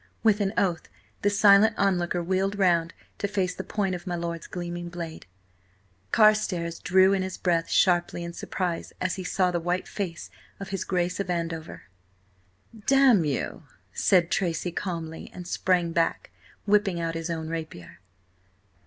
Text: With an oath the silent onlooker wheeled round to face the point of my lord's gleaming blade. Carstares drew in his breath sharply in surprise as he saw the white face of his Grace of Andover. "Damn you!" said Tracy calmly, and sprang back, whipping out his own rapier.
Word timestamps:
With 0.23 0.41
an 0.41 0.51
oath 0.57 0.89
the 1.21 1.29
silent 1.29 1.75
onlooker 1.77 2.23
wheeled 2.23 2.57
round 2.57 2.95
to 3.19 3.27
face 3.27 3.53
the 3.53 3.63
point 3.63 3.93
of 3.93 4.07
my 4.07 4.15
lord's 4.15 4.47
gleaming 4.47 4.89
blade. 4.89 5.27
Carstares 6.11 6.79
drew 6.79 7.13
in 7.13 7.21
his 7.21 7.37
breath 7.37 7.69
sharply 7.69 8.23
in 8.23 8.33
surprise 8.33 8.93
as 8.99 9.17
he 9.17 9.23
saw 9.23 9.51
the 9.51 9.59
white 9.59 9.87
face 9.87 10.31
of 10.59 10.69
his 10.69 10.85
Grace 10.85 11.19
of 11.19 11.29
Andover. 11.29 11.83
"Damn 12.87 13.25
you!" 13.25 13.65
said 13.93 14.31
Tracy 14.31 14.71
calmly, 14.71 15.29
and 15.35 15.47
sprang 15.47 15.91
back, 15.91 16.31
whipping 16.65 16.99
out 16.99 17.13
his 17.13 17.29
own 17.29 17.47
rapier. 17.49 17.99